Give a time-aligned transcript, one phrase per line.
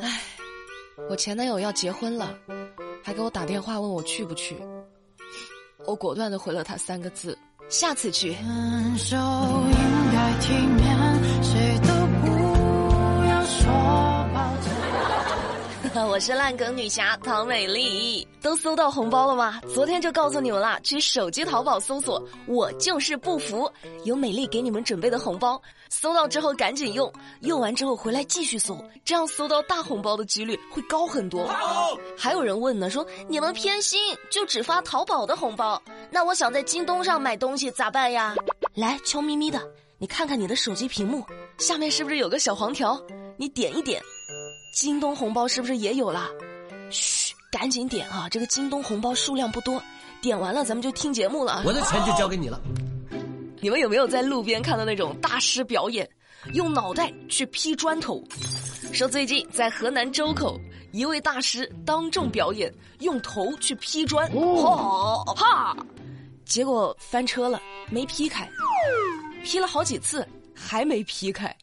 [0.00, 0.20] 唉，
[1.08, 2.36] 我前男友要结婚了，
[3.02, 4.56] 还给我打电话问我去不去。
[5.86, 7.36] 我果断的回了他三个字：
[7.68, 8.32] 下次去。
[8.34, 11.79] 分手应该体面，谁
[16.08, 19.60] 我是烂梗女侠唐美丽，都搜到红包了吗？
[19.72, 23.70] 昨天就告诉你们了，去手机淘宝搜索“我就是不服”，
[24.04, 25.60] 有美丽给你们准备的红包。
[25.88, 31.46] 搜到之后赶紧用，用完之后回来继续搜，这样搜到大红包的几率会高很多。
[32.16, 33.98] 还有人问呢，说你们偏心，
[34.30, 35.80] 就只发淘宝的红包，
[36.10, 38.34] 那我想在京东上买东西咋办呀？
[38.74, 39.60] 来，悄咪咪的，
[39.98, 41.24] 你看看你的手机屏幕
[41.58, 43.00] 下面是不是有个小黄条？
[43.36, 44.02] 你点一点，
[44.72, 46.28] 京东红包是不是也有了？
[46.90, 48.28] 嘘，赶紧点啊！
[48.30, 49.82] 这个京东红包数量不多，
[50.20, 51.62] 点完了咱们就听节目了。
[51.66, 52.60] 我的钱就交给你了。
[53.60, 56.08] 你们有没有在路边看到那种大师表演，
[56.54, 58.22] 用脑袋去劈砖头？
[58.92, 60.58] 说最近在河南周口，
[60.92, 65.76] 一位大师当众表演用头去劈砖，哦啪，
[66.44, 68.48] 结果翻车了，没劈开，
[69.44, 71.54] 劈了好几次还没劈开。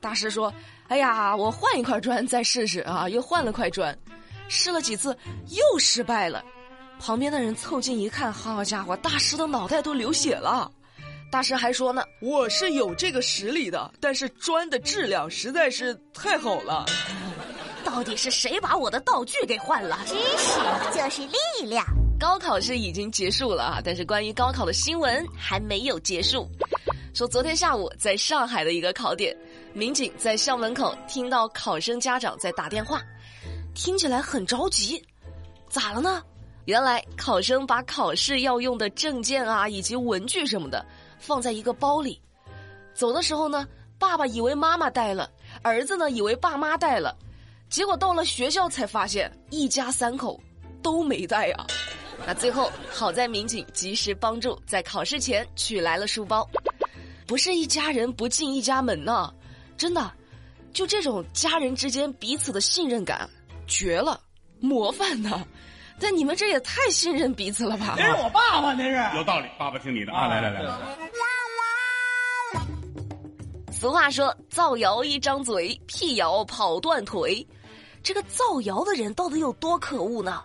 [0.00, 0.52] 大师说
[0.88, 3.96] ：“哎呀，我换一块砖再试试啊！”又换了块砖，
[4.48, 5.16] 试了几次
[5.48, 6.44] 又失败了。
[6.98, 10.70] 旁边的人凑近一看，好家伙，大师的脑袋都流血了。
[11.30, 16.86] 大师还说呢，我是有这个实力的，但是砖的质量实在是太好了。
[17.84, 19.98] 到底是谁把我的道具给换了？
[20.06, 21.84] 知识就是力量。
[22.18, 26.48] 高考是已经结束了啊，但是关于高考的新闻还没有结束。
[27.12, 29.36] 说昨天下午在上海的一个考点，
[29.76, 33.02] 民警在校门口听到考生家长在打电话，
[33.74, 35.04] 听起来很着急，
[35.68, 36.22] 咋了呢？
[36.64, 40.82] 原来考生把考试要用的证件啊以及文具什么的。
[41.18, 42.18] 放在一个包里，
[42.94, 43.68] 走的时候呢，
[43.98, 47.14] 爸爸以为妈妈带了，儿子呢以为爸妈带了，
[47.68, 50.40] 结果到了学校才发现一家三口
[50.82, 51.66] 都没带啊。
[52.26, 56.48] 那最后好在民警及时帮助，在考试前取来了书包。
[57.26, 59.34] 不是一家人不进一家门呢，
[59.76, 60.12] 真的，
[60.72, 63.28] 就这种家人之间彼此的信任感
[63.66, 64.20] 绝了，
[64.60, 65.46] 模范呢。
[65.98, 67.94] 但你们这也太信任彼此了吧？
[67.96, 69.46] 那是我爸爸，那是有道理。
[69.58, 70.26] 爸爸听你的啊！
[70.28, 70.62] 来来来。
[73.72, 77.46] 俗话说：“造谣一张嘴，辟谣跑断腿。”
[78.02, 80.42] 这个造谣的人到底有多可恶呢？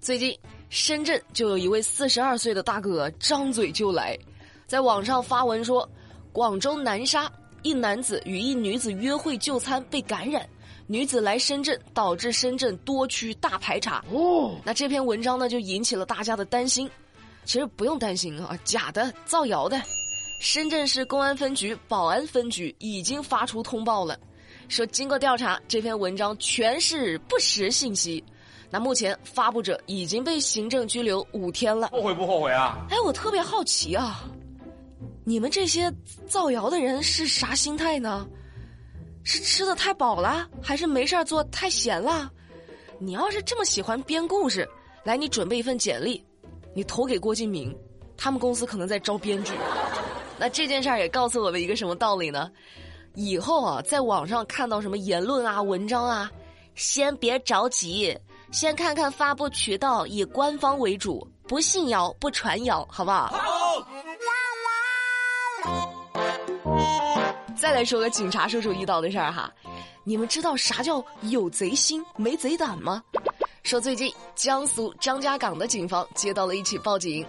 [0.00, 0.36] 最近
[0.70, 4.18] 深圳就有一位四十二岁的大哥张嘴就来，
[4.66, 5.88] 在网上发文说，
[6.32, 7.30] 广州南沙
[7.62, 10.48] 一男子与一女子约会就餐被感染。
[10.86, 14.04] 女子来深圳，导致深圳多区大排查。
[14.10, 16.90] 哦，那这篇文章呢，就引起了大家的担心。
[17.44, 19.80] 其实不用担心啊，假的、造谣的。
[20.40, 24.18] 深圳市公安分局宝安分局已经发出通报了，
[24.68, 28.22] 说经过调查，这篇文章全是不实信息。
[28.68, 31.88] 那目前发布者已经被行政拘留五天了。
[31.88, 32.78] 后悔不后悔啊？
[32.88, 34.24] 哎，我特别好奇啊，
[35.30, 35.88] 你们这些
[36.26, 38.26] 造谣的人是啥心态呢？
[39.22, 42.28] 是吃的太饱了，还是没事儿做太闲了？
[42.98, 44.68] 你要是这么喜欢编故事，
[45.04, 46.20] 来，你准备一份简历，
[46.74, 47.72] 你投给郭敬明，
[48.16, 49.52] 他们公司可能在招编剧。
[50.36, 52.50] 那这件事儿也告诉我们一个什么道理呢？
[53.14, 56.28] 以后啊，在网上看到什么言论啊、文章啊，
[56.74, 58.18] 先别着急，
[58.50, 63.32] 先看看发布渠道，以官方为主，不信谣，不传谣，好不好？
[67.60, 69.52] 再来说个警察叔叔遇到的事儿哈，
[70.02, 73.04] 你们知道啥叫有贼心没贼胆吗？
[73.64, 77.22] 说最近江苏张家港的警方接到了一起报警，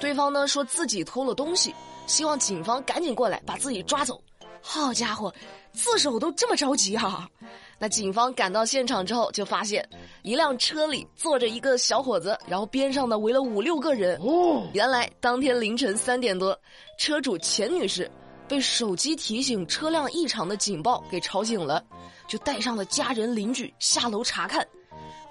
[0.00, 1.72] 对方呢说自己偷了东西，
[2.08, 4.20] 希望警方赶紧过来把自己抓走。
[4.60, 5.32] 好家伙，
[5.72, 7.30] 自首都这么着急哈？
[7.78, 9.88] 那警方赶到现场之后，就发现
[10.22, 14.18] 一辆车里坐着一个小伙子，然后边上呢围了五六个人。
[14.20, 16.58] 哦，原来当天凌晨三点多，
[16.98, 18.10] 车主钱女士。
[18.48, 21.84] 被手机提醒车辆异常的警报给吵醒了，
[22.28, 24.66] 就带上了家人邻居下楼查看。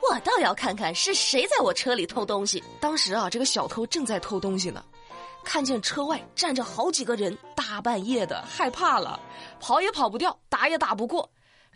[0.01, 2.63] 我倒要看看是谁在我车里偷东西。
[2.79, 4.83] 当时啊，这个小偷正在偷东西呢，
[5.43, 9.19] 看见车外站着好几个人，大半夜的害怕了，
[9.59, 11.27] 跑也跑不掉，打也打不过，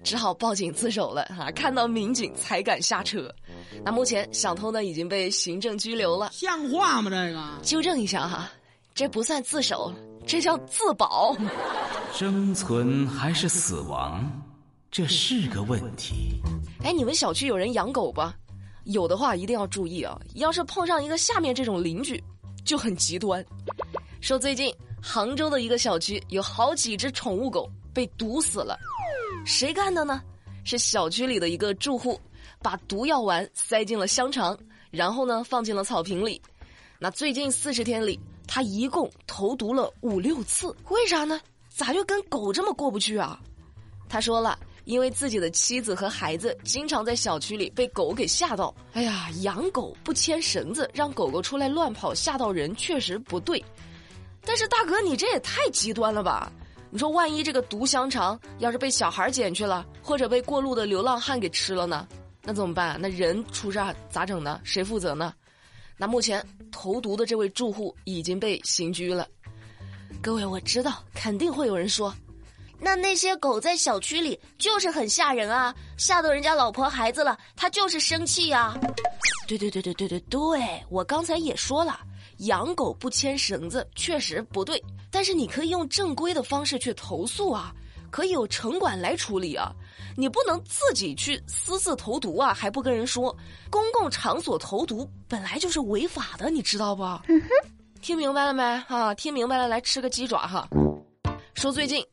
[0.03, 1.25] 只好报警自首了。
[1.25, 3.33] 哈，看到民警才敢下车。
[3.83, 6.29] 那目前小偷呢已经被行政拘留了。
[6.31, 7.09] 像话吗？
[7.09, 8.51] 这个纠正一下哈，
[8.93, 9.93] 这不算自首。
[10.27, 11.35] 这叫自保，
[12.13, 14.23] 生存还是死亡，
[14.91, 16.39] 这是个问题。
[16.83, 18.35] 哎，你们小区有人养狗吧？
[18.83, 20.19] 有的话一定要注意啊！
[20.35, 22.23] 要是碰上一个下面这种邻居，
[22.63, 23.43] 就很极端。
[24.21, 24.71] 说最近
[25.01, 28.77] 杭州的一个小区有好几只宠物狗被毒死了，
[29.45, 30.21] 谁干的呢？
[30.63, 32.19] 是小区里的一个住户，
[32.61, 34.55] 把毒药丸塞进了香肠，
[34.91, 36.39] 然后呢放进了草坪里。
[36.99, 38.19] 那最近四十天里，
[38.51, 41.39] 他一共投毒了五六次，为啥呢？
[41.69, 43.39] 咋就跟狗这么过不去啊？
[44.09, 48.73] 他说了，因为自己的妻子和孩子经常在小区里被狗给吓到。
[48.93, 53.63] 哎呀，养狗不牵绳子，让狗狗出来乱跑吓到人，确实不对。
[54.43, 56.51] 但是大哥，你这也太极端了吧？
[56.89, 62.07] 你说万一这个毒香肠要是被小孩捡去了，或者被过路的流浪汉给吃了呢？
[62.41, 62.97] 那怎么办？
[62.99, 63.79] 那人出事
[64.09, 64.59] 咋整呢？
[64.63, 65.35] 谁负责呢？
[66.01, 69.27] 那目前投毒的这位住户已经被刑拘了。
[70.21, 72.15] 各位，我知道肯定会有人说，
[72.79, 78.73] 那那些狗在小区里就是很吓人啊，吓到人家老婆孩子了，他就是生气呀。
[79.45, 81.99] 对对对对对对对，我刚才也说了，
[82.37, 84.81] 养狗不牵绳子确实不对，
[85.11, 87.73] 但是你可以用正规的方式去投诉啊，
[88.09, 89.71] 可以有城管来处理啊，
[90.17, 93.35] 你不能自己去私自投毒啊，还不跟人说，
[93.69, 97.03] 公共场所投毒本来就是违法的，你知道不？
[98.01, 98.63] 听明白了没？
[98.87, 100.67] 啊，听明白了，来吃个鸡爪哈。
[101.53, 102.05] 说最近，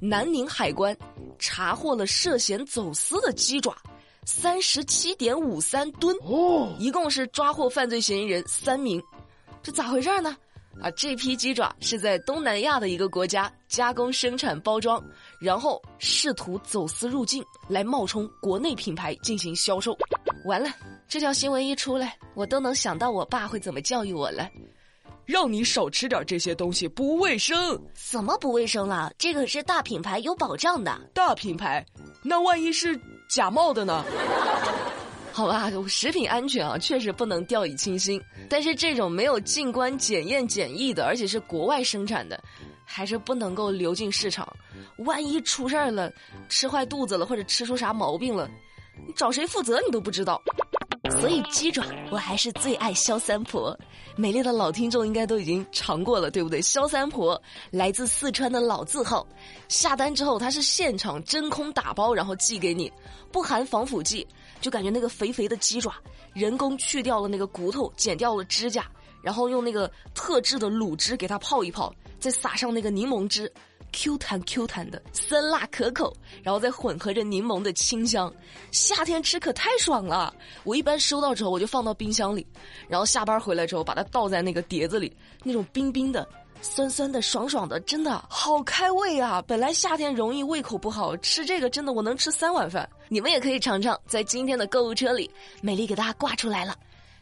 [0.00, 0.96] 南宁海关
[1.38, 3.76] 查获了涉嫌走私的鸡爪，
[4.24, 9.02] 三十七点五三吨，哦，一共是抓获犯罪嫌疑人三名。
[9.62, 10.36] 这咋回事呢？
[10.80, 15.02] 啊，这批鸡爪是在东南亚的一个国家加工生产包装，
[15.40, 19.96] 然后试图走私入境，来冒充国内品牌进行销售。
[20.44, 20.70] 完了，
[21.08, 24.48] 这条新闻一出来，我都能想到我爸会怎么教育我了。
[25.26, 27.78] 让你少吃点这些东西，不卫生。
[27.92, 29.12] 怎么不卫生了？
[29.18, 30.98] 这可是大品牌，有保障的。
[31.12, 31.84] 大品牌，
[32.22, 32.98] 那万一是
[33.28, 34.02] 假冒的呢？
[35.38, 38.20] 好吧，食品安全啊，确实不能掉以轻心。
[38.50, 42.42] 但是这种没有进关检验检疫的，而且是国外生产的，
[42.84, 44.52] 还是不能够流进市场。
[44.96, 46.12] 万一出事儿了，
[46.48, 48.50] 吃坏肚子了，或者吃出啥毛病了，
[49.06, 50.42] 你找谁负责你都不知道。
[51.20, 53.78] 所以鸡爪，我还是最爱肖三婆。
[54.16, 56.60] 美丽的老听众应该都已经尝过了，对不对？
[56.60, 57.40] 肖三婆
[57.70, 59.24] 来自四川的老字号，
[59.68, 62.92] 下单之后它是现场真空打包，然后寄给你，
[63.30, 64.26] 不含防腐剂，
[64.60, 65.94] 就感觉那个肥肥的鸡爪，
[66.34, 68.86] 人工去掉了那个骨头，剪掉了指甲，
[69.22, 73.52] 然后用那个特制的卤汁给它泡一泡，再撒上那个柠檬汁。
[73.90, 78.30] Q 弹 Q 弹的，酸辣可口，然后再混合着柠檬的清香，
[78.70, 80.34] 夏天吃可太爽了。
[80.62, 82.46] 我一般收到之后，我就放到冰箱里，
[82.86, 85.10] 然后下班回来之后把它倒在那个碟子里，
[85.42, 86.28] 那种冰冰的、
[86.60, 89.42] 酸酸的、爽爽的，真的好开胃啊！
[89.46, 92.88] 本来夏天容易胃口不好，吃这个真的我能吃三碗饭。
[93.08, 95.30] 你们也可以尝尝，在今天的购物车里，
[95.62, 96.76] 美丽给大家挂出来了。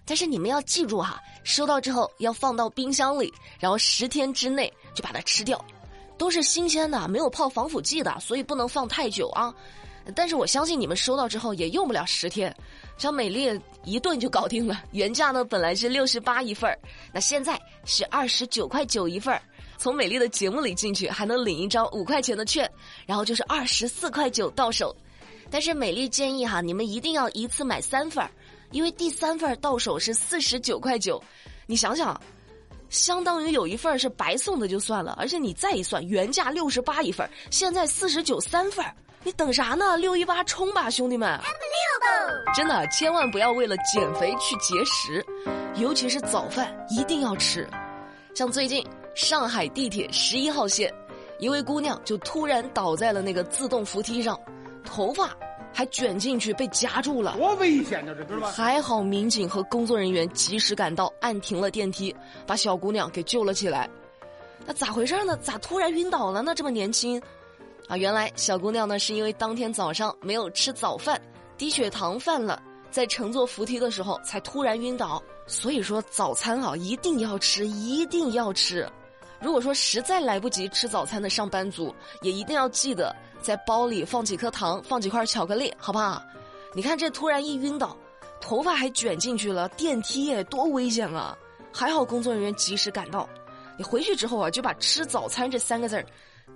[0.04, 5.62] 但是你们要记住哈，收到之后要放到冰箱里，然后十天之内就把它吃掉。
[6.18, 9.54] 都是新鲜的，没有泡防腐剂的，所以不能放太久啊。
[10.14, 12.54] 但是我相信你们收到之后也用不了十天，
[12.98, 14.82] 像美丽一顿就搞定了。
[14.92, 16.78] 原价呢本来是六十八一份儿，
[17.12, 19.40] 那现在是二十九块九一份儿。
[19.78, 22.70] 从美丽的节目里进去还能领一张五块钱的券，
[23.04, 24.94] 然后就是二十四块九到手。
[25.50, 28.30] 但是美丽建议哈，你们一定要一次买三份儿，
[28.70, 31.22] 因为第三份到手是四十九块九。
[31.66, 32.20] 你想想。
[32.88, 38.86] 相当于有一份是白送的就算了，而且你再一算，原价六十八一份，现在四十九三份，
[39.24, 39.96] 你等啥呢？
[39.96, 41.36] 六一八冲吧，兄弟们！
[42.54, 45.24] 真的，千万不要为了减肥去节食，
[45.76, 47.68] 尤其是早饭一定要吃。
[48.34, 50.92] 像最近上海地铁十一号线，
[51.38, 54.38] 一位姑娘就突然倒在了那个自动扶梯上，
[54.84, 55.30] 头发。
[55.72, 58.14] 还卷进去被夹住了，多危险呢！
[58.14, 58.50] 这是吧？
[58.50, 63.86] 还好民警和工作人员及时赶到，按停了电梯，把小姑娘给救了起来。
[64.64, 65.36] 那咋回事呢？
[65.36, 66.54] 咋突然晕倒了呢？
[66.54, 67.20] 这么年轻，
[67.88, 71.20] 啊，原来小姑娘呢是因为当天早上没有吃早饭，
[71.56, 75.22] 低血糖犯了，在乘坐扶梯的时候才突然晕倒。
[75.46, 78.88] 所以说早餐啊一定要吃，一定要吃。
[79.40, 83.14] 如果说实在来不及吃早餐的上班族，也一定要记得。
[83.40, 86.20] 在包里放几颗糖，放几块巧克力，好不好？
[86.74, 87.96] 你看这突然一晕倒，
[88.40, 91.36] 头发还卷进去了，电梯耶，多危险啊！
[91.72, 93.28] 还好工作人员及时赶到。
[93.78, 96.06] 你回去之后啊，就把“吃早餐”这三个字儿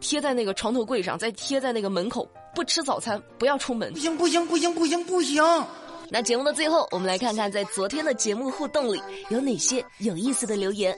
[0.00, 2.28] 贴在那个床头柜上，再贴在那个门口。
[2.54, 3.92] 不吃早餐，不要出门。
[3.92, 5.42] 不行不行不行不行不行！
[6.08, 10.96] 那节目的最后，我们来看看在昨天的节目互动里有哪些有意思的留言。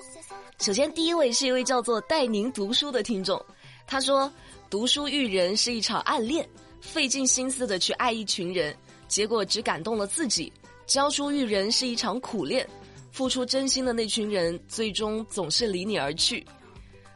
[0.61, 3.44] 首先，第一位是一位叫做带您读书的听众，
[3.87, 4.32] 他说。
[4.71, 6.49] 读书育人是一场暗恋，
[6.80, 8.75] 费尽心思的去爱一群人，
[9.06, 10.50] 结果只感动了自己；
[10.87, 12.66] 教书育人是一场苦练，
[13.11, 16.42] 付出真心的那群人，最终总是离你而去。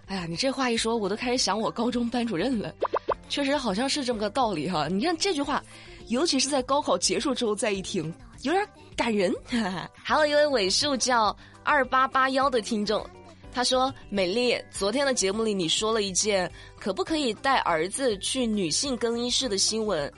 [0.07, 2.73] 哎呀，你这话一说，我都开始想我高中班主任了。
[3.29, 4.87] 确实好像是这么个道理哈。
[4.89, 5.63] 你看这句话，
[6.09, 8.65] 尤其是在高考结束之后再一听，有点
[8.97, 9.35] 感人。
[9.95, 13.05] 还有一位尾数叫二八八幺的听众，
[13.53, 16.49] 他说：“美丽，昨天的节目里你说了一件
[16.79, 20.13] 可不可以带儿子去女性更衣室的新闻。”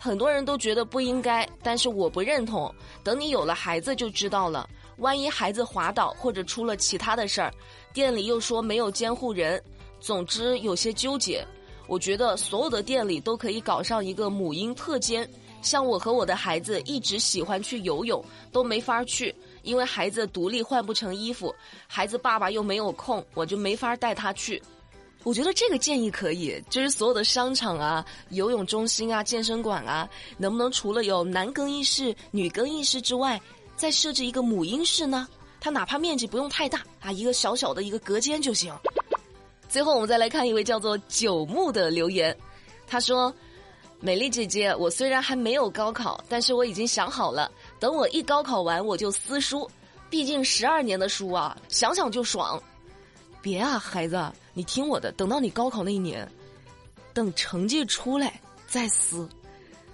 [0.00, 2.72] 很多人都觉得不应该，但是我不认同。
[3.02, 7.52] 等你有了孩子就知道了，万一孩子滑倒或者出了其他的事儿，
[7.92, 9.62] 店里又说没有监护人，
[10.00, 11.44] 总之有些纠结。
[11.86, 15.28] 我觉得所有的店里都可以搞上一个母婴特间。
[15.60, 21.52] 像我和我的孩子一直喜欢去游泳，都没法去，因为孩子独立换不成衣服，
[21.86, 24.62] 孩子爸爸又没有空，我就没法带他去。
[25.24, 33.38] 我觉得这个建议可以，就是所有的商场啊、游泳中心啊、健身馆啊，能不能除了有男更衣室、女更衣室之外，
[33.78, 35.26] 再设置一个母婴室呢？
[35.60, 38.76] 它哪怕面积不用太大啊，一个小小的一个隔间就行。
[39.68, 42.36] 最后，我们再来看一位叫做九木的留言，
[42.86, 43.32] 他说
[44.00, 49.70] ：“美丽姐姐，我虽然还没有高考，但是我已经想好了，等我一高考完我就撕书，
[50.10, 52.60] 毕竟十二年的书啊，想想就爽。
[53.40, 54.20] 别啊，孩子。”
[54.54, 56.28] 你听我的，等到你高考那一年，
[57.14, 59.28] 等成绩出来再撕。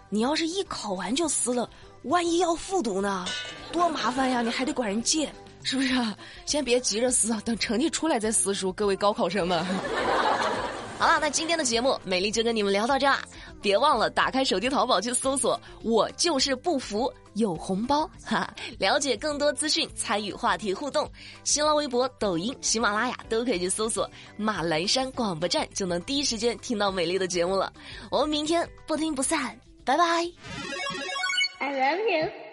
[0.08, 1.68] 你要是一考完就撕了，
[2.04, 3.26] 万一要复读呢，
[3.74, 4.40] 多麻烦呀！
[4.40, 5.28] 你还得管人借，
[5.62, 6.16] 是不是啊？
[6.46, 8.72] 先别急着撕，等成绩出来再撕书。
[8.72, 9.64] 各位高考生们。
[10.96, 13.18] 好了，那今天的节目，美丽就跟你们聊到这儿。
[13.60, 18.54] 别忘了打开手机淘宝去搜索“我就是不服”，有红包哈！
[18.78, 21.10] 了解更多资讯，参与话题互动，
[21.42, 27.72] 新浪微博、抖音、喜马拉雅都可以去搜索“马栏山广播站”，就能第一时间听到美丽的节目了。
[28.10, 30.04] 我们明天不听不散，拜拜。
[31.58, 32.43] I love you.